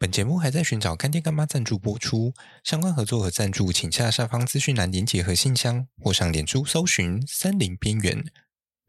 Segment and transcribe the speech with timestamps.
[0.00, 8.24] 本节目还在寻找干爹干妈赞助播出，相关合作和赞助，请下下方资讯栏连结和信箱，或上脸书搜寻“森林边缘”。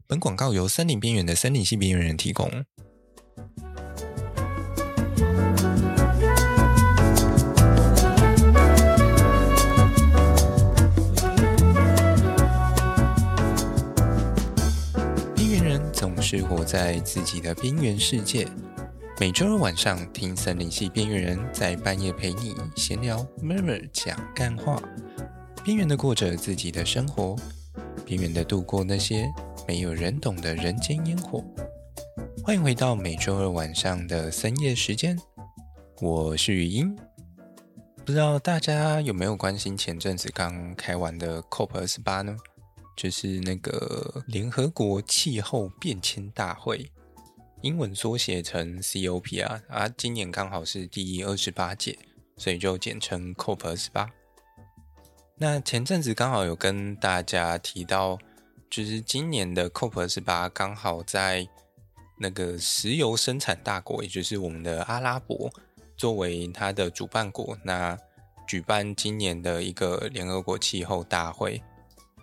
[0.06, 2.48] 本广告由森林边缘的森林系边缘人提供。
[15.34, 18.46] 边缘人总是活在自己的边缘世界。
[19.20, 24.82] 每周二晚上，听森林系边缘人在半夜陪你闲聊，murmur 讲干话，
[25.62, 27.36] 边缘的过着自己的生活，
[28.06, 29.30] 边缘的度过那些
[29.68, 31.44] 没有人懂的人间烟火。
[32.42, 35.20] 欢迎回到每周二晚上的深夜时间，
[36.00, 36.96] 我是语音。
[38.06, 42.34] 不知道大家有没有关心前阵子刚开完的 COP 二十八呢？
[42.96, 46.90] 就是那个联合国气候变迁大会。
[47.62, 51.98] 英文缩写成 COP 啊，啊，今年刚好是第二十八届，
[52.38, 54.10] 所以就简称 COP 二十八。
[55.36, 58.18] 那前阵子刚好有跟大家提到，
[58.70, 61.46] 就是今年的 COP 二十八刚好在
[62.18, 65.52] 那个石油生产大国，也就是我们的阿拉伯，
[65.98, 67.94] 作为它的主办国，那
[68.48, 71.62] 举办今年的一个联合国气候大会。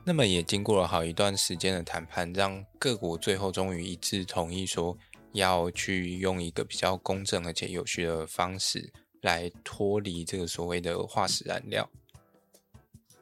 [0.04, 4.98] 那么也经过了好一段时间的谈判，让各国最后终于一致同意说。
[5.34, 11.90] 要去用一个比较公正而且有序的方式来脱离这个所谓的化石燃料。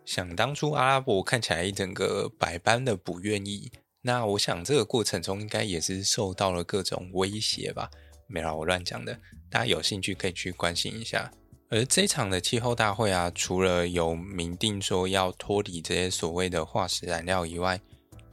[0.05, 7.89] 想当初阿拉伯看起来一整个百般的不愿意，那我想这个过程中应该也是受到了各种威胁吧？
[8.27, 11.31] 没啦，我乱讲的，大家有兴趣可以去关心一下。
[11.69, 17.81] 而这场的气候大会啊，除了有明定说要脱离这些所谓的化石燃料以外，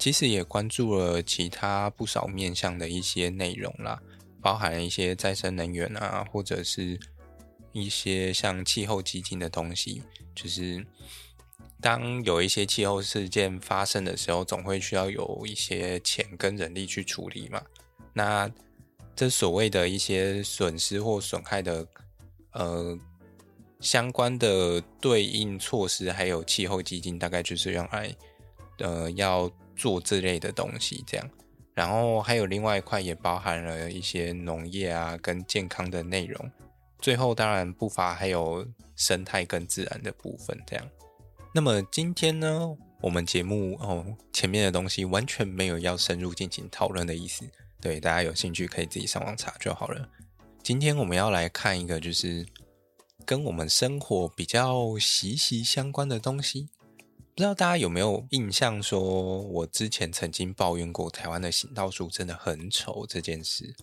[0.02, 4.02] 其实也关注了其他不少面向的一些内容啦，
[4.40, 6.98] 包含一些再生能源啊，或者是
[7.70, 10.02] 一些像气候基金的东西。
[10.34, 10.84] 就是
[11.80, 17.62] 当有一些气候事件发生的时候，总会需要有一些钱跟人力去处理嘛。
[18.12, 18.50] 那
[19.14, 21.86] 这所谓的一些损失或损害的
[22.54, 22.98] 呃
[23.78, 28.12] 相关的对应措施，还有气候基金，大概就是用来
[28.78, 29.48] 呃要。
[29.76, 31.30] 做这类的东西，这样，
[31.74, 36.50] 然后还有另外一块也包含了一些农业啊跟健康的内容，
[36.98, 38.66] 最后当然不乏还有
[38.96, 40.88] 生态跟自然的部分，这样。
[41.54, 47.44] 那么今天呢，我们节目哦前面的东西完全没有要深入进行讨论的意思，
[47.80, 50.08] 对，大家有兴趣可以自己上网查就好了。
[50.62, 52.46] 今天我们要来看一个就是
[53.26, 56.68] 跟我们生活比较息息相关的东西。
[57.34, 63.74] 不知道大家有没有印象，说我之前曾经抱怨过台湾的行道树真的很丑这件事，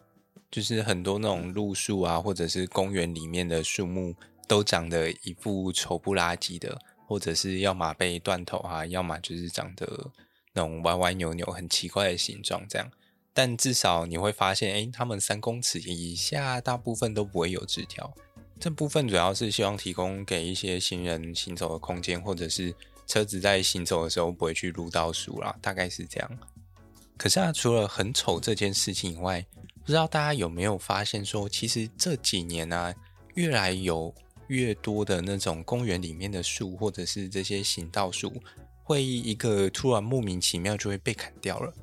[0.51, 4.13] 就是很多那种路树啊，或者是公园里面的树木
[4.47, 10.11] 都长得一副丑不拉几的，或者是要么被断头啊，要么就是长得
[10.53, 12.91] 那种歪歪扭扭、很奇怪的形状这样。
[13.33, 18.13] 但至少你会发现，诶，他们三公尺以下大部分都不会有枝条。
[18.59, 22.75] 这部分主要是希望提供给一些行人行走的空间，或者是。
[23.09, 26.39] 车子在行走的时候不会去录到树啦，大概是这样。
[27.17, 29.43] 可是啊，除了很丑这件事情以外，
[29.81, 32.93] 不知道大家有没有发现说，其实这几年啊，
[33.33, 34.13] 越来有
[34.47, 38.31] 越多的那种公园里面的树，或者是这些行道树，
[38.83, 41.73] 会一个突然莫名其妙就会被砍掉了。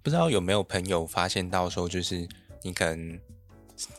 [0.00, 2.26] 不知道有没有朋友发现到说，就是
[2.62, 3.20] 你可能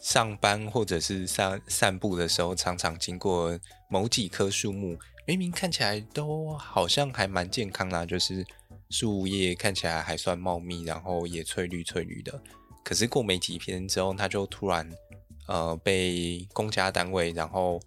[0.01, 4.97] 上班或者是散散步的时候，常常经过某几棵树木。
[5.25, 8.45] 明明看起来都好像还蛮健康啦，就是
[8.89, 12.41] 树叶看起来还算茂密，然后也翠绿翠绿的。
[12.83, 14.89] 可是过没几天之后，它就突然
[15.47, 17.79] 呃被公家单位，然后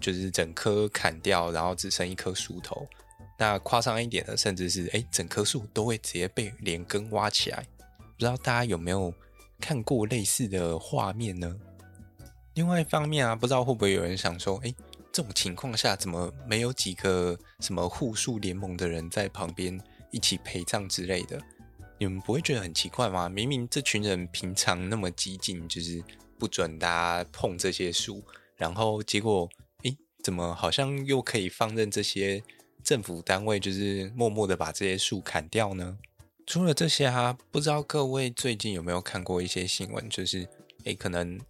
[0.00, 2.86] 就是整棵砍掉，然后只剩一棵树头。
[3.38, 7.66] 那夸张一点的，甚至是诶整棵树都会直接被连根挖起来。
[7.96, 9.12] 不知道大家有没有
[9.62, 11.56] 看过类似的画面呢？
[12.54, 14.74] 另外一方面啊，不知道会不会有人想说，诶
[15.12, 21.40] 这种情况下，怎么没有几个什么护树联盟的人在旁边一起陪葬之类的？
[21.98, 23.28] 你们不会觉得很奇怪吗？
[23.28, 26.02] 明明这群人平常那么激进，就是
[26.38, 26.88] 不准大
[27.22, 28.24] 家碰这些树，
[28.56, 29.48] 然后结果，
[29.84, 32.42] 诶，怎么好像又可以放任这些
[32.82, 35.96] 政府单位就是默默的把这些树砍掉呢？
[36.46, 40.48] 除了这些啊，不知道各位最近有没有看过一些新闻，就是
[40.84, 41.40] 诶，可能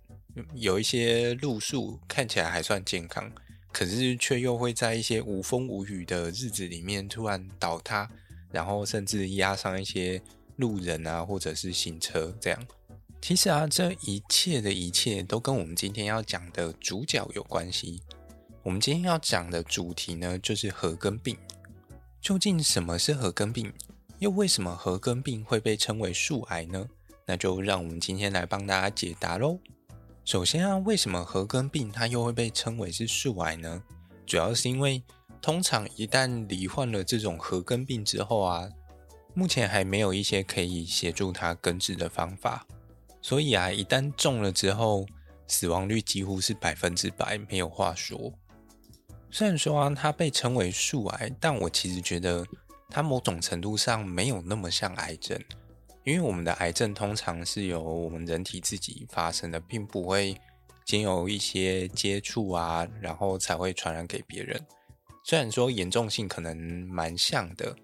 [0.55, 3.31] 有一些路树看起来还算健康。
[3.73, 8.07] 可是却又会在一些无风无雨的日子里面突然倒塌，
[8.51, 10.21] 然后甚至压上一些
[10.57, 12.67] 路人啊，或者是行车这样。
[13.23, 18.03] 其实啊，这一切的一切都跟我们今天要讲的主角有关系。
[18.63, 21.35] 我们今天要讲的主题呢，就是褐根病。
[22.21, 23.73] 究竟什么是褐根病？
[24.23, 26.87] 又为什么褐根病会被称为树癌呢？
[27.27, 29.59] 那就让我们今天来帮大家解答喽。
[30.25, 33.83] 首先啊，为什么褐根病它又会被称为是树癌呢？
[34.25, 35.03] 主要是因为，
[35.41, 38.69] 通常一旦罹患了这种褐根病之后啊，
[39.35, 42.65] 目前还没有一些可以协助它根治的方法，
[43.21, 45.05] 所以啊，一旦中了之后，
[45.49, 48.33] 死亡率几乎是百分之百，没有话说。
[49.33, 52.47] 虽然说，它被称为树癌，但我其实觉得
[52.93, 55.41] 它某种程度上没有那么像癌症。
[56.05, 60.37] 因为我们的癌症通常是由我们人体自己发生的，并不会
[60.85, 64.61] 经由一些接触啊，然后才会传染给别人。
[65.25, 66.57] 虽然说严重性可能
[66.89, 67.77] 蛮像的，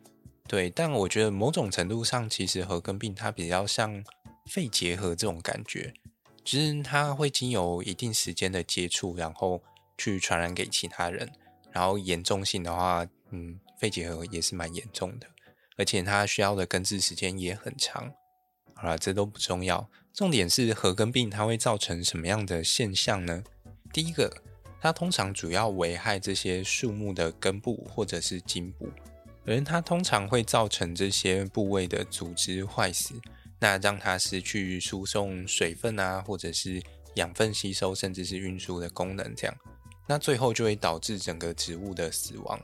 [0.48, 4.04] 对，但我觉得某种程度上，其实褐根病它比较像
[4.46, 5.94] 肺结核这种感觉，
[6.42, 9.62] 就是它会经由一定时间的接触，然后
[9.96, 11.30] 去传染给其他人。
[11.70, 15.26] 然后严重性的话，嗯，肺结核也是蛮严重的。
[15.76, 18.12] 而且它需要的根治时间也很长。
[18.74, 23.42] 好了，这都不重要，重点是褐根病它会造成什么样的现象呢？
[23.92, 24.42] 第一个，
[24.80, 28.88] 它通常主要危害这些树木的根部或者是茎部，
[29.46, 33.14] 而它通常会造成这些部位的组织坏死，
[33.58, 36.82] 那让它失去输送水分啊，或者是
[37.14, 39.56] 养分吸收，甚至是运输的功能，这样，
[40.06, 42.60] 那最后就会导致整个植物的死亡。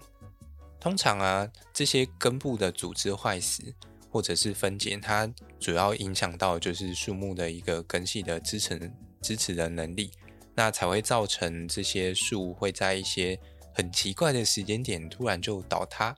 [0.85, 3.75] 通常啊，这些根部的组织坏死
[4.11, 5.27] 或者是分解，它
[5.59, 8.79] 主要影响到就是树木的一个根系的支撑
[9.23, 10.11] 支持的能力，
[10.55, 13.41] 那才会造成这些树会在一些
[13.73, 16.15] 很奇怪的时间点突然就倒塌。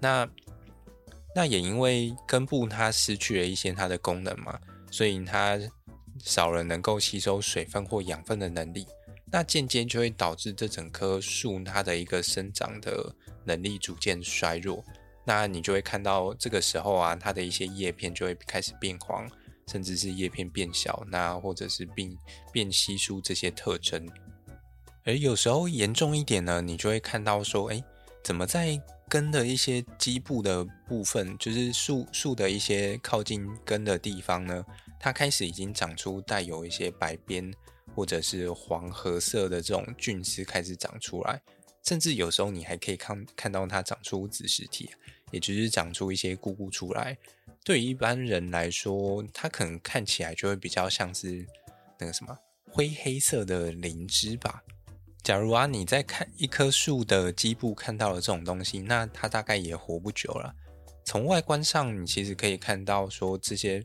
[0.00, 0.28] 那
[1.32, 4.58] 那也因为根部它失去了一些它的功能嘛，
[4.90, 5.56] 所以它
[6.18, 8.88] 少了能够吸收水分或养分的能力，
[9.30, 13.14] 那间接就会导致这整棵树它的一个生长的。
[13.44, 14.84] 能力逐渐衰弱，
[15.24, 19.28] 那你就会看到这个时候啊，它的一些叶片就会开始变黄，
[19.66, 22.16] 甚至是叶片变小，那或者是变
[22.52, 24.08] 变稀疏这些特征。
[25.04, 27.82] 而有时候严重一点呢，你就会看到说，哎，
[28.22, 34.64] 怎么在根的一些基部的部分，就是树树的一些靠近根的地方呢，
[35.00, 37.52] 它开始已经长出带有一些白边
[37.94, 41.42] 或者是黄褐色的这种菌丝开始长出来。
[41.82, 44.90] 甚至有时候你还可以看看到它长出子实体，
[45.30, 47.16] 也就是长出一些菇菇出来。
[47.64, 51.44] 对于一般人来说，它可能看起来就会比较像是
[51.98, 52.36] 那个什么
[52.70, 54.62] 灰黑色的灵芝吧。
[55.22, 60.54] 假如啊你在看一棵树的基部看到了这种东西，那它大概也活不久了。
[61.04, 63.84] 从外观上，你其实可以看到说这些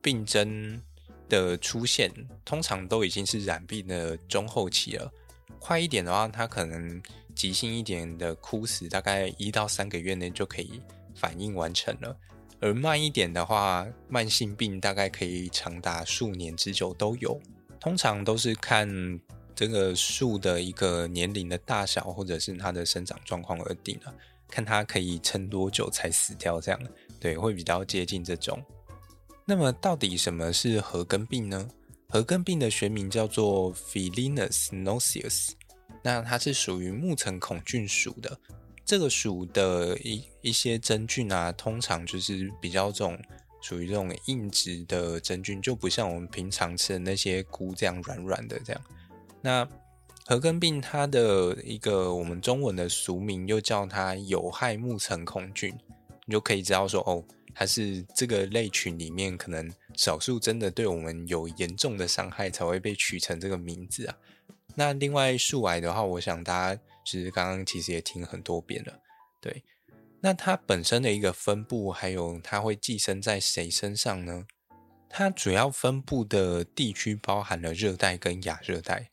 [0.00, 0.80] 病征
[1.28, 2.10] 的出现，
[2.44, 5.12] 通常都已经是染病的中后期了。
[5.58, 7.02] 快一点的话，它可能。
[7.34, 10.80] 急性一点的枯死，大概一到三个月内就可以
[11.14, 12.16] 反应完成了；
[12.60, 17.40] 而慢一点的话，慢性病大概可以长达数年之久都有。
[17.80, 18.88] 通常都是看
[19.54, 24.14] 这个树的一个年龄的大小，或者是它的生长状况而定了，
[24.48, 26.80] 看它可以撑多久才死掉，这样
[27.18, 28.62] 对，会比较接近这种。
[29.44, 31.68] 那么，到底什么是褐根病呢？
[32.08, 35.50] 褐根病的学名叫做 Philinus nocius。
[36.02, 38.38] 那它是属于木层孔菌属的，
[38.84, 43.18] 这个属的一一些真菌啊，通常就是比较这种
[43.60, 48.82] 属于这种硬质的真菌，就不像我们平常吃的那些菇这样软软的这样。
[49.40, 49.68] 那
[50.26, 55.72] 褐根病它的一个我们中文的俗名又叫它有害木层孔菌，
[56.26, 64.16] 你就可以知道说哦，它是这个类群里面可能少数真的对我们有严重的伤害才会被取成这个名字啊。
[64.74, 69.00] 那另外树癌的话，我想大家其实刚刚其实也听很多遍了，
[69.40, 69.62] 对。
[70.20, 74.46] 那它本身的一个分布，还有它会寄生在谁身上呢？
[75.08, 79.10] 它主要分布的地区包含了热带跟亚热带，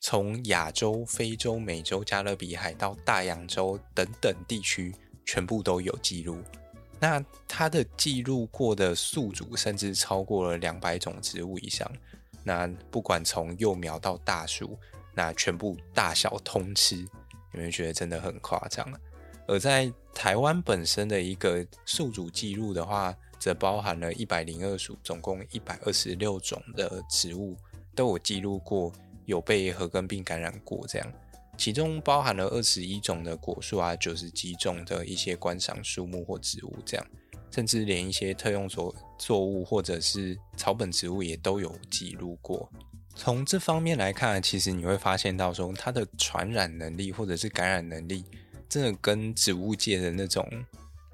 [0.00, 6.42] 从亚洲、非洲、美洲、加勒比海到大洋洲等等地区，全部都有记录。
[6.98, 11.90] 那它的记录过的宿主，甚至超过了两百种植物以上。
[12.46, 14.78] 那不管从幼苗到大树，
[15.12, 17.08] 那全部大小通吃，有
[17.54, 18.88] 没有觉得真的很夸张？
[19.48, 27.56] 而在台湾本身的一个宿主记录的话，则包含了一百零二属，总共一百二十六种的植物
[27.96, 28.92] 都有记录过
[29.24, 31.12] 有被褐根病感染过，这样，
[31.58, 37.06] 其中包含了二十一种的果树啊，九十几种的一些观赏树木或植物，这样，
[37.56, 42.70] 甚至连一些特用作作物或者是草本植物也都有记录过。
[43.14, 48.22] 从这方面来看，其实你会发现到说，它的传染能力或者是感染能力，
[48.68, 50.46] 真的跟植物界的那种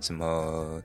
[0.00, 0.82] 什么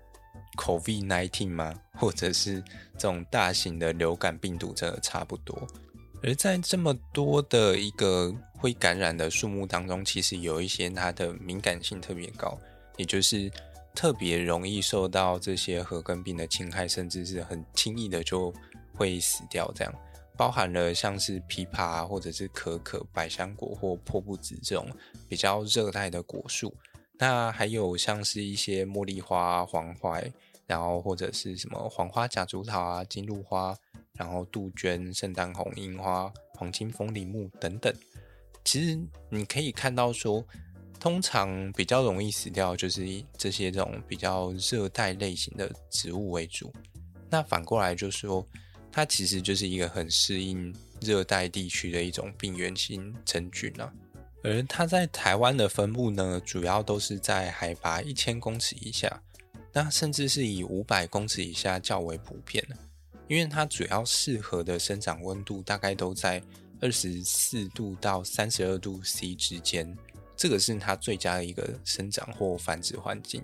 [0.57, 1.73] COVID-19 吗？
[1.95, 2.61] 或者是
[2.95, 5.67] 这种大型的流感病毒，真的差不多。
[6.21, 12.55] 而在这么多的一个会感染的树木当中，其实有一些它的敏感性特别高，
[12.97, 13.51] 也就是
[13.97, 18.53] 特别容易受到这些褐根病的侵害，甚至是很轻易的就
[18.93, 19.71] 会死掉。
[19.73, 19.91] 这样
[20.37, 24.87] 包含了像是枇杷，或者是可可、百香果或破布子这种
[25.27, 26.71] 比较热带的果树。
[27.17, 30.31] 那还有像是一些茉莉花、黄槐，
[30.67, 33.75] 然后或者是什么黄花夹竹桃啊、金露花。
[34.13, 37.93] 然后杜鹃、圣诞红、樱花、黄金风铃木等等，
[38.63, 38.99] 其实
[39.29, 40.43] 你可以看到说，
[40.99, 43.05] 通常比较容易死掉就是
[43.37, 46.73] 这些这种比较热带类型的植物为主。
[47.29, 48.45] 那反过来就说，
[48.91, 53.91] 它其实就是一个很适应热带地区的一种病原性真菌啊。
[54.43, 59.21] 而它在台湾的分布呢，主要都是在海拔一千公尺以下，
[59.73, 62.65] 那甚至是以五百公尺以下较为普遍。
[63.27, 66.41] 因为它主要适合的生长温度大概都在
[66.79, 69.97] 二十四度到三十二度 C 之间，
[70.37, 73.43] 这个是它最佳的一个生长或繁殖环境。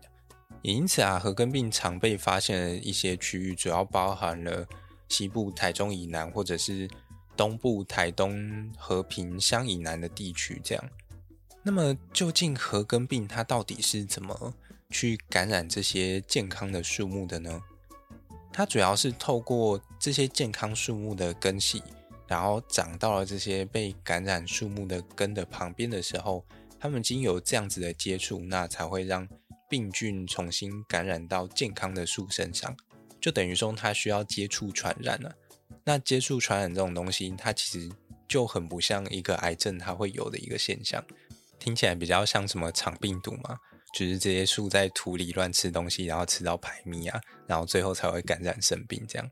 [0.62, 4.66] 也因此啊，褐根病常被发现的一些区域，主要包含了
[5.10, 6.88] 西部台中以南，或者是
[7.36, 10.62] 东部台东和平乡以南的地区。
[10.64, 10.90] 这样，
[11.64, 14.54] 那么究竟褐根病它到底是怎么
[14.90, 17.62] 去感染这些健康的树木的呢？
[18.54, 21.82] 它主要是透过这些健康树木的根系，
[22.28, 26.46] 然后长到了这些被感染树木的根的旁边的时候，
[26.84, 29.26] 他们经由这样子的接触，那才会让
[29.70, 32.76] 病菌重新感染到健康的树身上，
[33.22, 35.34] 就等于说它需要接触传染了。
[35.86, 37.90] 那接触传染这种东西，它其实
[38.28, 41.02] 就很不像一个癌症它会有的一个现象，
[41.58, 43.58] 听起来比较像什么肠病毒嘛。
[43.94, 49.32] 就是这些树在土里乱吃东西，然后吃到排泌啊，然后最后才会感染生病这样。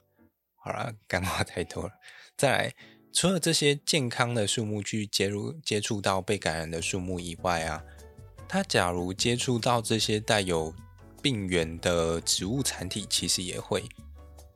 [0.55, 1.91] 好啦， 干话太多了。
[2.38, 2.74] 再来，
[3.13, 7.84] 除了这些健康的树木去接入接触到被感染的树木以外啊，
[8.48, 10.74] 它假如接触到这些带有
[11.22, 13.84] 病原的植物残体，其实也会。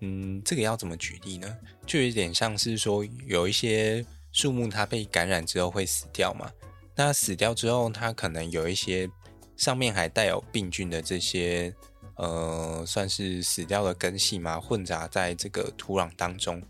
[0.02, 1.58] 嗯，这个要怎么举例呢？
[1.86, 6.52] 就有点像是说，有一些树木它被感染之后会死掉嘛，
[6.96, 9.10] 那死掉之后，它可能有一些。
[9.58, 11.74] 上面还带有病菌的这些，
[12.18, 16.62] 呃，算是死掉的根系嘛，混杂在这个土壤当中。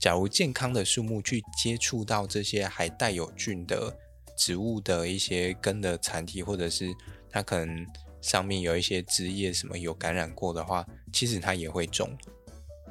[0.00, 3.94] 假如健康的树木去接触到这些还带有菌的
[4.34, 6.90] 植物的一些根的残体，或者是
[7.30, 7.86] 它可能
[8.22, 12.10] 上面有一些枝叶什么有感染过的话，其实它也会中。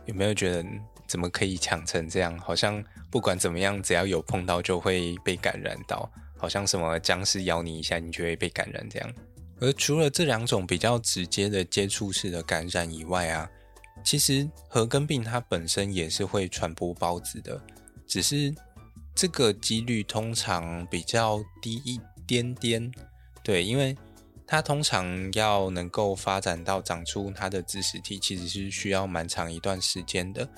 [0.06, 0.64] 有没有觉得
[1.08, 2.38] 怎么可以强成这样？
[2.38, 9.14] 好像不管怎么样，只要有碰到就会被感染到，好像什么僵尸咬你一下，你就会被感染这样。
[9.60, 13.50] 而除了这两种比较直接的接触式的感染以外啊，
[14.04, 17.62] 其实褐根病它本身也是会传播孢子的，
[18.08, 18.54] 只是
[19.14, 22.92] 这个几率通常比较低一点点。
[23.44, 23.96] 对，因为
[24.46, 30.50] 它通常要能够发展到长出它的子实体，其实是需要蛮长一段时间的。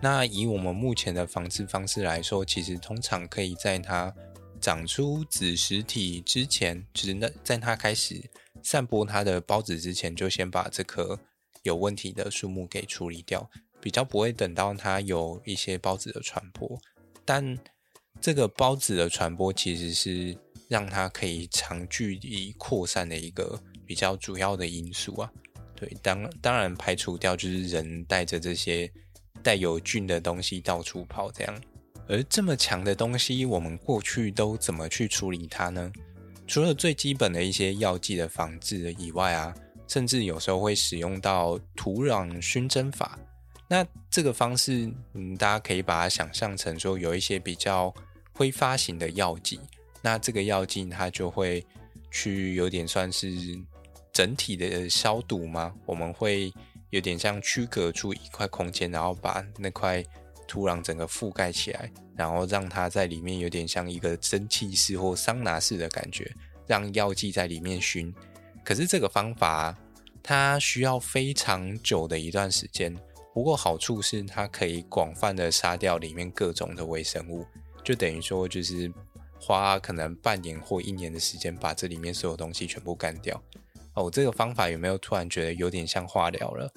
[0.00, 4.14] 那以我们目前的防治方式来说，其实通常可以在它
[4.60, 8.30] 长出子实体之前，只能在它开始。
[8.62, 11.18] 散播它的孢子之前，就先把这颗
[11.62, 13.48] 有问题的树木给处理掉，
[13.80, 16.78] 比较不会等到它有一些孢子的传播。
[17.24, 17.58] 但
[18.20, 20.36] 这个孢子的传播其实是
[20.68, 25.32] 让它可以长距离扩散的一个比较主要的因素啊。
[25.76, 28.90] 对，当当然排除掉就是人带着这些
[29.42, 31.62] 带有菌的东西到处跑这样。
[32.08, 35.92] 而这么强的东西，我们过去都怎么去处理它呢？
[36.46, 39.54] 除了最基本的一些药剂的防治以外啊，
[39.88, 43.18] 甚至有时候会使用到土壤熏蒸法。
[43.66, 47.92] 那这个方式，嗯，大家可以把它想象成说，有一些比较
[48.32, 49.58] 挥发型的药剂，
[50.00, 51.66] 那这个药剂它就会
[52.10, 53.28] 去有点算是
[54.12, 55.74] 整体的消毒吗？
[55.84, 56.52] 我们会
[56.90, 60.04] 有点像区隔出一块空间，然后把那块
[60.46, 61.90] 土壤整个覆盖起来。
[62.16, 66.28] 然后让它在里面有点像一个蒸汽式或桑拿式的感觉，
[66.66, 68.12] 让药剂在里面熏。
[68.68, 69.74] 可是这个方法
[70.22, 72.94] 它需要非常久的一段时间。
[73.32, 77.46] 不过好处是它可以广泛的杀掉里面各种的微生物，
[77.82, 78.92] 就等于说就是
[79.40, 83.42] 花可能半年或一年的时间把这里面所有东西全部干掉。
[83.94, 86.70] 哦，这个方法有没有突然觉得有点像化疗了？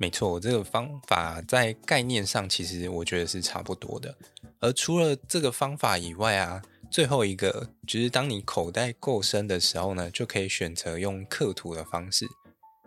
[0.00, 4.16] 没错，这个方法在概念上其实我觉得是差不多的。
[4.60, 12.26] 而除了这个方法以外啊，最后一个就是当你口袋够深的时候呢，就可以选择用刻土的方式。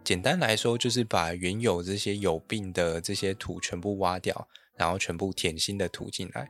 [0.04, 6.50] 简单来说，就是把原有这些有病的这些土全部挖掉，然后全部填新的土进来。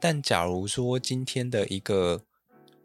[0.00, 2.22] 但假如说今天的一个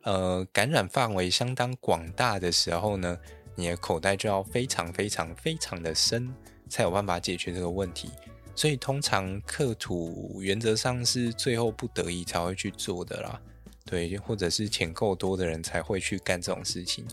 [0.03, 3.17] 呃感染范围相当广大的时候呢，
[3.55, 6.33] 你的口袋就要非常非常非常的深，
[6.67, 8.09] 才有办法解决这个问题。
[8.55, 13.41] 所以通常刻土原则上是最后不得已才会去做的啦，
[13.89, 17.03] 对，或者是钱够多的人才会去干这种事情。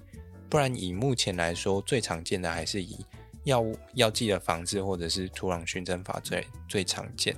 [0.50, 2.99] 不然以目前来说，最常见的还是以
[3.45, 7.35] 药物药剂的防治或者是土壤熏蒸法最最常见。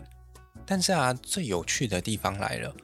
[0.66, 2.75] 但是啊，最有趣的地方来了。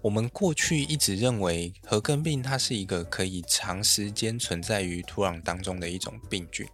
[0.00, 6.64] 我们过去一直认为褐根病它是一个可以长时间存在于土壤当中的一种病菌。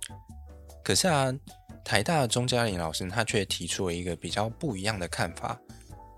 [0.85, 1.33] 可是啊，
[1.83, 5.59] 台大的钟嘉玲老师他却提出了一个比较不一样的看法。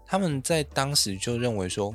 [0.07, 1.95] 他们在当时就认为说，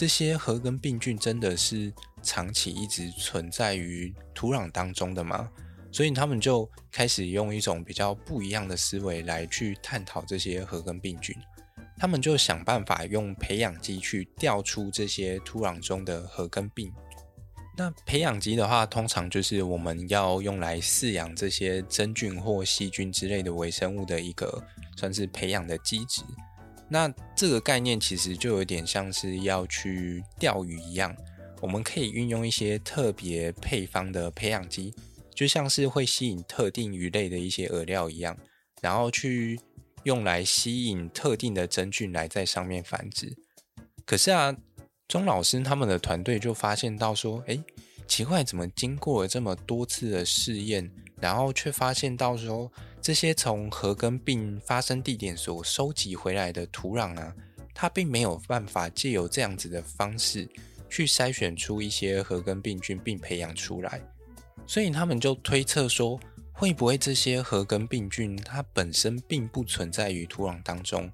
[0.00, 1.92] 这些褐根病菌真的是
[2.22, 5.50] 长期一直存在于土壤当中的吗？
[5.92, 11.36] 所以他们就开始用一种比较不一样的思维来去探讨这些褐根病菌。
[11.98, 16.90] 他们就想办法用培养基去调出这些土壤中的褐根病。
[17.76, 24.66] 那培养基的话，通常就是我们要用来饲养这些真菌或细菌之类的微生物的一个
[24.96, 26.22] 算是培养的基质。
[26.90, 31.16] 那这个概念其实就有点像是要去钓鱼一样，
[31.62, 34.92] 我们可以运用一些特别配方的培养基。
[35.32, 38.36] 就像是会吸引特定鱼类的一些饵料一样，
[38.82, 39.58] 然后去
[40.02, 43.34] 用来吸引特定的真菌来在上面繁殖。
[44.04, 44.54] 可是啊，
[45.08, 47.62] 钟老师他们的团队就发现到说，诶，
[48.06, 52.70] 奇怪，怎么经过了这么多次的试验，然后却发现到说，
[53.02, 57.34] 这些从褐根病发生地点所收集回来的土壤啊，
[57.74, 60.46] 它并没有办法借由这样子的方式
[60.90, 64.02] 去筛选出一些褐根病菌并培养出来。
[64.66, 66.20] 所以他们就推测说，
[66.52, 71.10] 会不会这些褐根病菌它本身并不存在于土壤当中，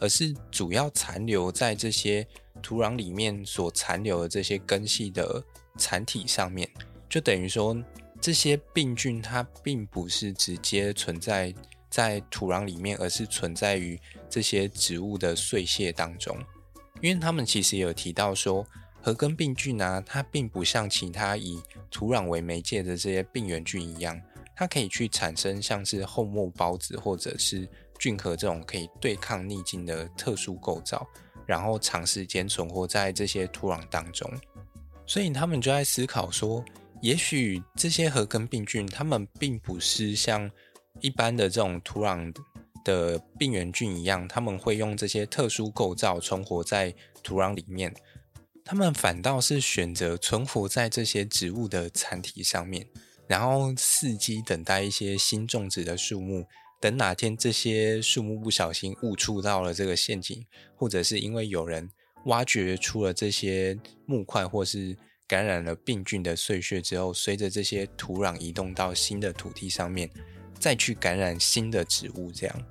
[0.00, 2.26] 而是主要残留在这些
[2.60, 5.42] 土壤里面所残留的这些根系的
[5.78, 6.68] 残体上面，
[7.08, 7.76] 就等于说
[8.20, 11.54] 这些病菌它并不是直接存在
[11.90, 16.36] 在土壤里面，而是存在于这些植物的碎屑当中，
[17.00, 18.66] 因为他们其实有提到说。
[19.00, 24.20] 褐根病菌啊，它并不像其他以土壤为媒介的这些病原菌一样，
[24.56, 31.06] 它可以去产生像是厚膜孢子或者是菌核这种可以对抗逆境的特殊构造，
[31.46, 34.28] 然后长时间存活在这些土壤当中。
[35.06, 36.62] 所以他们就在思考说，
[37.00, 40.50] 也许这些褐根病菌，它们并不是像
[41.00, 42.34] 一般的这种土壤
[42.84, 47.94] 的病原菌一样，他们会用这些特殊构造存活在土壤里面。
[48.64, 52.86] 他们反倒是选择存活在这些植物的残体上面，
[53.26, 56.44] 然后伺机等待一些新种植的树木。
[56.80, 60.44] 等哪天这些树木不小心误触到了这个陷阱，
[60.76, 61.88] 或者是因为有人
[62.26, 64.96] 挖掘出了这些木块，或是
[65.28, 70.10] 感染了病菌的碎屑之后，随着这些土壤移动到新的土地上面，
[70.58, 72.32] 再去感染新的植物。
[72.32, 72.62] 这样，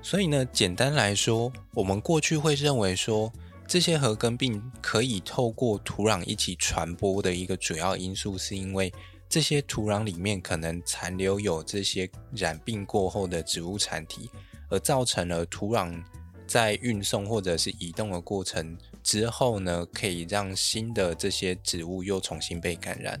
[0.00, 3.30] 所以呢，简单来说，我们过去会认为说。
[3.68, 8.92] 这些褐根病可以透过土壤一起传播的一个主要因素，是因为
[9.28, 14.30] 这些土壤里面可能残留有这些染病过后的植物残体，
[14.70, 16.00] 而造成了土壤
[16.46, 23.20] 在运送或者是移动的过程之后呢，可以让新的这些植物又重新被感染。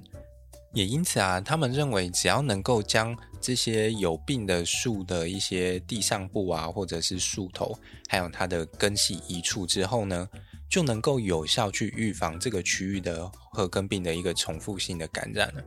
[0.72, 10.28] 也因此啊，他们认为只要能够将这些有病的树的一些地上部啊，或者是树头，还有它的根系移除之后呢，
[10.68, 15.64] 就能够有效去预防这个区域的褐根病的一个重复性的感染了。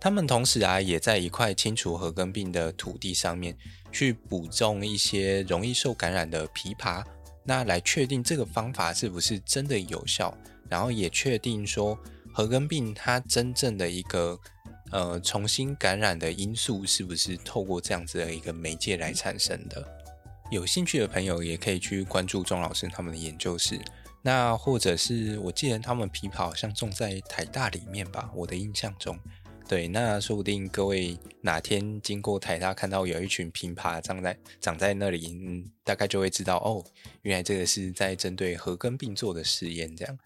[0.00, 3.56] 他们同时啊，也在一块清除核根病的土地上面，
[3.90, 7.04] 去补种一些容易受感染的枇杷，
[7.44, 10.36] 那来确定这个方法是不是真的有效，
[10.68, 11.98] 然后也确定说。
[12.30, 14.38] 核根病它真正的一个
[14.92, 19.84] 呃重新感染的因素是不是透过这样子的一个媒介来产生的？
[20.48, 23.80] 有兴趣的朋友也可以去关注钟老师他们的研究室。
[24.22, 29.18] 那或者是我记得他们枇杷好像种在台大里面吧，我的印象中。
[29.68, 36.82] 对，那说不定各位哪天经过台大看到有一群枇杷长在长在那里，嗯，大概就会知道哦，
[37.20, 40.18] 原来这个是在针对褐根病做的实验这样。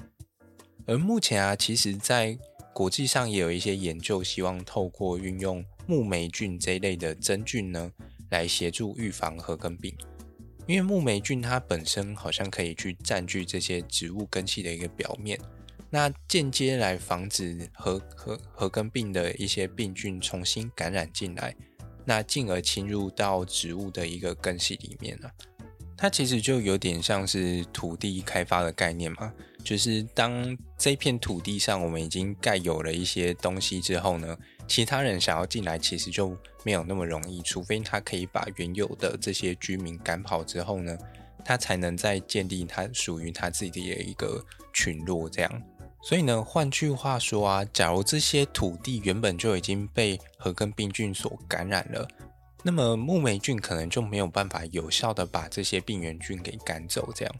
[0.86, 2.38] 而目前啊，其实，在
[2.72, 7.90] 国际上也有一些研究，希望透过运用木霉菌这一类的真菌呢，
[8.30, 9.92] 来协助预防褐根病。
[10.68, 15.36] 因为木霉菌它本身好像可以去占据这些植物根系的一个表面，
[15.94, 21.54] 那间接来防止核核核根病的一些病菌重新感染进来，
[22.06, 25.30] 那进而侵入到植物的一个根系里面了。
[25.94, 29.30] 它其实就有点像是土地开发的概念嘛，
[29.62, 34.34] 就是当这片土地上我们已经盖有了一些东西之后呢，
[34.66, 40.96] 其他人想要进来其实就没有那么容易，除非他可以把原有的这些居民赶跑之后呢，
[41.44, 45.62] 他才能再建立他属于他自己的一个群落这样。
[46.02, 52.06] 所以呢，换句话说啊，假如这些土地原本就已经被褐根病菌所感染了。
[52.64, 57.34] 那么木霉菌可能就没有办法有效的把这些病原菌给赶走，这样，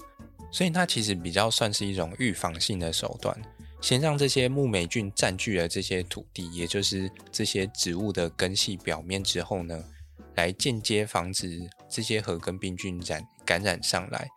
[0.52, 3.36] 所以它其实比较算是一种预防性的手段，
[3.80, 9.84] 先让这些木霉菌占据了这些土地，也就是这些植物的根系表面之后呢，
[10.36, 14.28] 来间接防止这些褐根病菌染感染上来。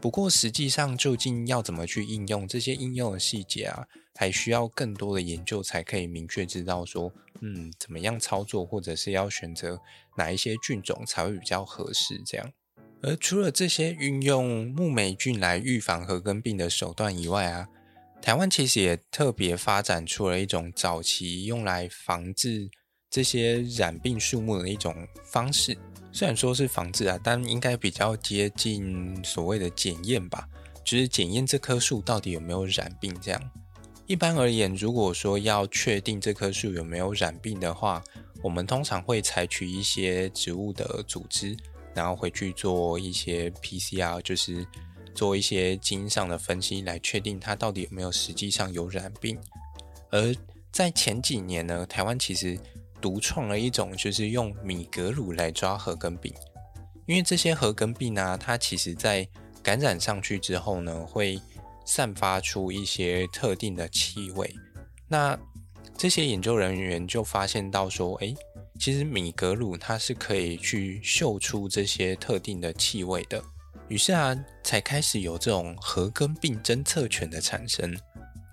[0.00, 7.12] 不过实际上究竟要怎么去应用这些应用的细节啊，还需要更多的研究才可以明确知道说。
[7.40, 9.80] 嗯，怎么样操作，或者是要选择
[10.16, 12.20] 哪一些菌种才会比较合适？
[12.26, 12.52] 这样。
[13.00, 17.68] 而除了这些运用木霉菌来预防和根病的手段以外啊，
[18.20, 22.68] 台湾其实也特别发展出了一种早期用来防治
[23.08, 25.78] 这些染病树木的一种方式。
[26.10, 30.48] 虽然说是防治啊，但应该比较接近所谓的检验吧，
[30.84, 33.50] 就是检验这棵树到底有没有染病这样。
[34.06, 38.02] 一般而言，如果说要确定这棵树有没有染病的话，
[38.42, 41.54] 我们通常会采取一些植物的组织，
[41.94, 44.66] 然后回去做一些 PCR，就是
[45.14, 49.38] 做一些基因上的分析，来确定它到底有没有实际上有染病。
[50.10, 50.34] 而
[50.72, 52.58] 在前几年呢，台湾其实
[53.00, 56.32] 独创了一种，就是用米格鲁来抓褐根病，
[57.06, 59.28] 因为这些褐根病呢、它其实在
[59.62, 61.40] 感染上去之后呢，会
[61.84, 64.54] 散发出一些特定的气味，
[65.08, 65.38] 那
[65.96, 68.36] 这些研究人员就发现到说，诶，
[68.78, 73.42] 其实米格鲁它是可以去嗅出这些特定的气味的。
[73.88, 77.96] 于是啊，才开始有这种褐根病侦测犬的产生。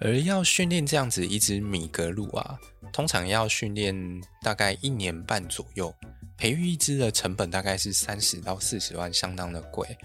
[0.01, 2.57] 而要训练这样子一只米格鲁啊，
[2.91, 3.95] 通常要训练
[4.41, 5.93] 大概一年半左右，
[6.37, 9.97] 培育一只的成本大概是三十到四十万，相当的贵。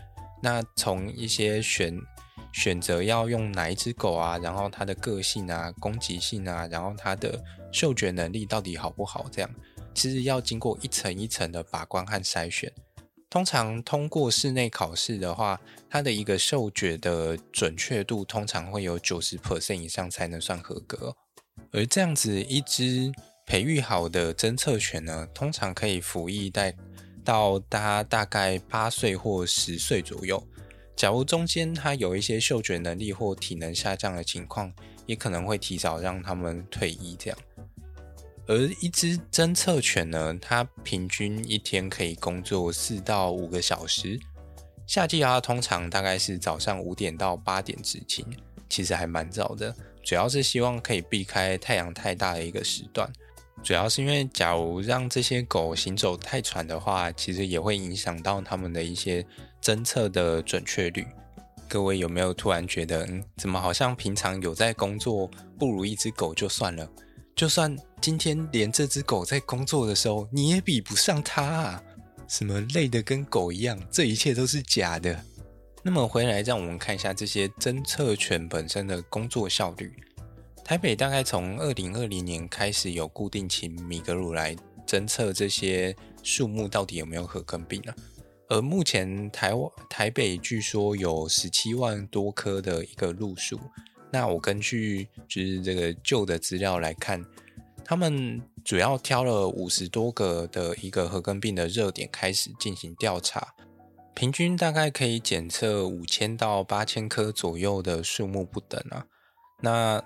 [0.42, 1.96] 那从一些选
[2.52, 7.40] 选择要用哪一只狗啊，然后它的个性啊、攻击性啊，然后它的
[7.70, 9.26] 嗅觉能力到底好不好？
[9.30, 9.50] 这样
[9.94, 12.72] 其实要经过一层一层的把关和筛选。
[13.28, 21.14] 通常通过室内考试的话，它的一个嗅觉的准确度通常会有九十 percent 以上才能算合格。
[21.72, 23.12] 而这样子一只
[23.46, 26.74] 培育好的侦测犬呢，通常可以服役带
[27.24, 30.42] 到它大概八岁或十岁左右。
[30.96, 34.72] 假如中间它有一些嗅觉能力或体能下降的情况，
[35.06, 37.16] 也可能会提早让他们退役。
[37.18, 37.38] 这样，
[38.46, 44.20] 而一只侦测犬呢，它平均一天可以工作四到五个小时。
[44.86, 48.26] 夏季啊，通常大概是早上五点到八点执勤，
[48.68, 49.74] 其实还蛮早的。
[50.02, 53.10] 主要是希望可以避开太阳太大的一个时段。
[53.62, 59.24] 主要是因为，假如让这些狗行走太喘的话，其实也会影响到它们的一些
[59.62, 61.06] 侦测的准确率。
[61.68, 66.90] 各位有没有突然觉得，嗯，怎么好像平常有在工作，不如一只狗就算了？
[67.36, 71.82] 就算今天连这只狗在工作的时候，你也比不上它啊？
[72.28, 73.78] 什么累得跟狗一样？
[73.90, 75.22] 这一切都是假的。
[75.82, 79.90] 那么回来，让我们看一下这些侦测犬本身的工作效率。
[80.62, 84.54] 台北大概从二零二零年开始有固定请米格鲁来
[84.86, 87.94] 侦测这些树木到底有没有褐根病了。
[88.48, 93.58] 而目前台湾台北据说有十七万多棵的一个路树。
[94.12, 97.24] 那我根据就是这个旧的资料来看，
[97.84, 103.54] 他们主要挑了五十多个的一个褐根病的热点开始进行调查，
[104.14, 109.06] 平均大概可以检测五千到八千棵左右的树木不等啊。
[109.62, 110.02] 那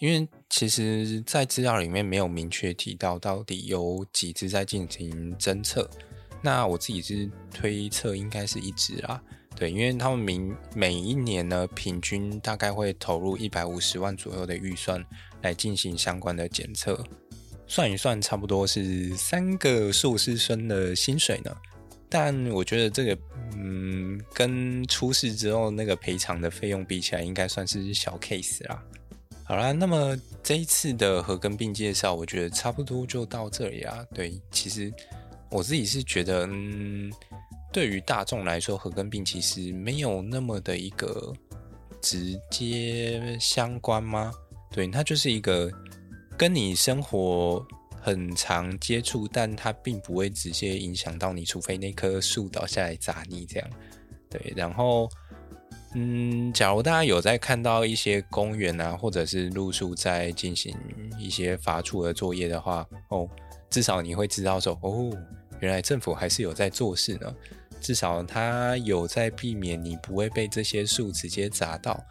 [0.00, 5.88] 因为其实，在资料里面没有明确提到到底有几只在进行侦测，
[6.42, 9.22] 那我自己是推测应该是一只啦。
[9.56, 15.02] 对，因为他们每每一年呢，平均大概会投入一百五十万左右的预算
[15.42, 17.02] 来进行相关的检测，
[17.66, 21.56] 算一算，差不多是三个硕士生的薪水呢。
[22.16, 23.18] 但我觉得这个，
[23.56, 28.80] 嗯，跟出事之后那个赔偿的费用比起来，应该算是小 case 啦。
[29.42, 34.06] 好啦，那么这一次的褐根病介绍，我觉得差不多就到这里啊。
[34.14, 34.94] 对，其实
[35.50, 37.12] 我自己是觉得，嗯，
[37.72, 41.32] 对于大众来说，河根病其实没有那么的一个
[42.00, 44.32] 直接相关吗？
[44.70, 45.68] 对，它就是一个
[46.38, 47.66] 跟你生活
[48.04, 53.70] 很常接触，但它并不会直接影响到你，除非那棵树倒下来砸你这样。
[54.28, 55.08] 对，然后。
[55.96, 60.76] 嗯，假如大家有在看到一些公园啊，或者是路树在进行
[61.16, 63.28] 一些伐树的作业的话，哦，
[63.70, 65.16] 至少你会知道说，哦，
[65.60, 67.32] 原来政府还是有在做事呢。
[67.80, 72.04] 至少他有在避免你不会被这些树直接砸到。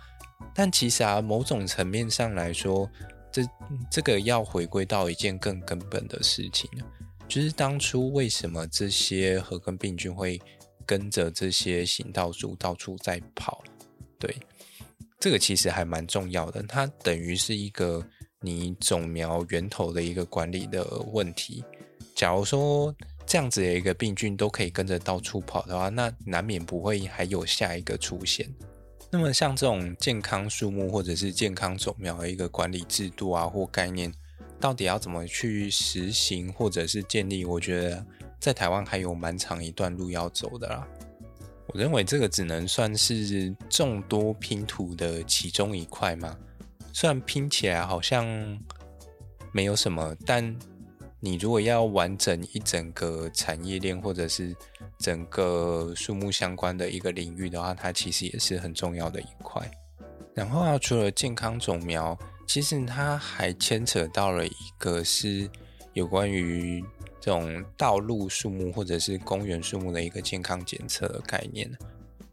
[0.56, 2.90] 但其实啊，某种层面上来说，
[3.34, 3.42] 这
[3.90, 6.70] 这个要回归到一件更根本的事情，
[7.28, 10.40] 就是当初为什么这些河根病菌会
[10.86, 13.64] 跟着这些行道树到处在跑。
[14.20, 14.38] 对，
[15.20, 18.06] 这个其实还蛮重要的，它等于是一个
[18.40, 21.64] 你种苗源头的一个管理的问题。
[22.16, 28.48] 假如说这样子的一个病菌都可以跟着到处跑的话，那难免不会还有下一个出现。
[29.14, 34.12] 那么像这种健康树木或者是健康种苗的一个管理制度啊或概念，
[34.60, 37.46] 到底要怎么去实行或者是建立？
[37.46, 38.04] 我觉得
[38.40, 40.88] 在台湾还有蛮长一段路要走的啦。
[41.68, 46.36] 我认为这个只能算是众多拼图的其中一块嘛，
[46.92, 48.26] 虽然拼起来好像
[49.52, 50.58] 没有什么，但
[51.20, 54.56] 你如果要完整一整个产业链或者是
[55.04, 59.62] 整个树木相关的一个领域的话，它其实也是很重要的一块。
[60.34, 65.50] 然后啊，除了健康种苗，其实它还牵扯到了一个是
[65.94, 66.84] 有关于。
[67.26, 71.72] 这种道路树木或者是公园树木的一个健康检测的概念，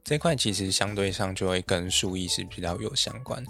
[0.03, 3.41] 这块其实相对上就会跟树艺是比较有相关，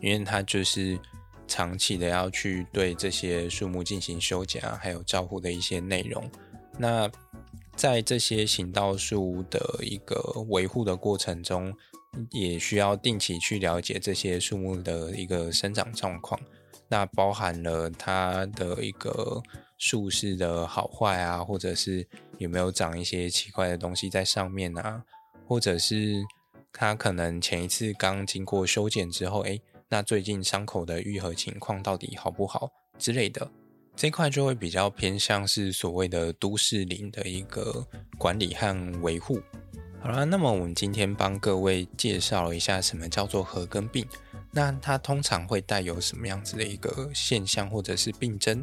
[0.00, 0.98] 因为它就是
[1.46, 6.26] 长期的要去对这些树木进行修剪啊，还有照护的一些内容。
[6.78, 7.06] 那
[7.76, 11.72] 在这些行道树的一个维护的过程中，
[12.30, 16.40] 也需要定期去了解这些树木的一个生长状况，
[16.88, 19.42] 那包含了它的一个。
[19.78, 22.08] 树势的好坏啊，或者是
[22.38, 25.04] 有没有长一些奇怪的东西在上面啊，
[25.46, 26.24] 或者是
[26.72, 29.60] 它可能前一次刚经过修剪之后，诶，
[29.90, 33.50] 那最近伤口的愈合情况到底好不好之类的，
[33.96, 37.84] 这块就会比较偏向是所谓的都市林的一个
[38.18, 39.40] 管理和维护。
[39.98, 44.06] 好啦，那么我们今天帮各位介绍了一下什么叫做河根病，
[44.52, 48.62] 那它通常会带有什么样子的一个现象或者是病征。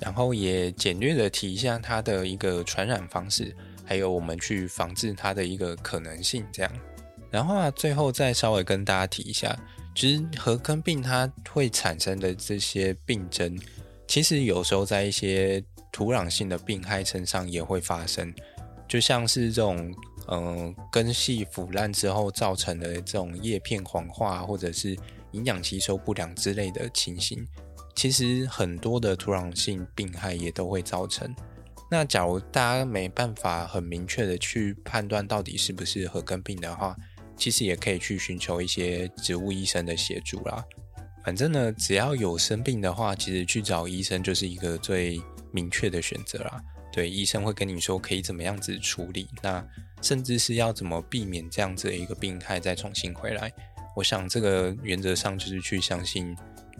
[0.00, 6.72] 然后也简略的提一下它的一个传染方式，还有我们去防治它的一个可能性，这样。
[7.30, 9.54] 然后啊，最后再稍微跟大家提一下，
[9.94, 13.54] 其实河根病它会产生的这些病症，
[14.10, 18.34] 其实有时候在一些土壤性的病害身上也会发生，
[18.88, 19.94] 就像是这种
[20.26, 24.96] 嗯、根系腐烂之后造成的这种叶片黄化，或者是
[25.30, 27.46] 营养吸收不良之类的情形。
[27.94, 31.32] 其实很多的土壤性病害也都会造成。
[31.88, 36.96] 那假如大家没办法很明确的去判断到底是不是河根病的话，
[37.36, 40.64] 其实也可以去寻求一些植物医生的协助啦。
[41.24, 45.20] 反正呢，只要有生病的话，其实去找医生就是一个最
[45.52, 46.60] 明确的选择啦。
[46.92, 49.64] 对，医生会跟你说可以怎么样子处理，那
[50.02, 53.52] 甚至是要怎么避免这样子的一个病害再重新回来。
[53.96, 56.36] 我想这个原则上就是去相信。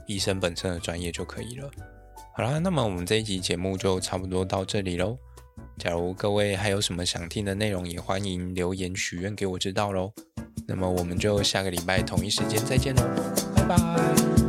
[0.07, 1.71] 医生本身的专业就可以了。
[2.35, 5.17] 好啦，那么我们这一集节目就差不多到这里喽。
[5.79, 10.13] 假如各位还有什么想听的内容，也欢迎留言许愿给我知道喽。
[10.67, 13.03] 那么我们就下个礼拜同一时间再见喽，
[13.71, 14.40] 拜拜。